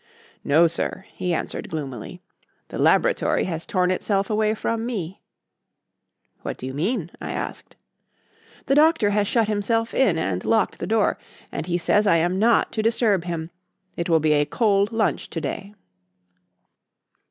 [0.43, 2.21] "No, sir," he answered gloomily.
[2.69, 5.21] "The laboratory has torn itself away from me."
[6.41, 7.75] "What do you mean?" I asked.
[8.65, 11.19] "The Doctor has shut himself in and locked the door,
[11.51, 13.51] and he says I am not to disturb him.
[13.95, 15.75] It will be a cold lunch to day."